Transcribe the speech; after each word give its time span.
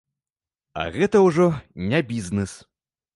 А 0.83 0.85
гэта 0.95 1.21
ўжо 1.27 1.45
не 1.91 1.99
бізнес! 2.11 2.51